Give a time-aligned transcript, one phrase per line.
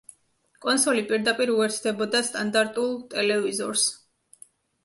[0.65, 3.85] კონსოლი პირდაპირ უერთდებოდა სტანდარტულ ტელევიზორს.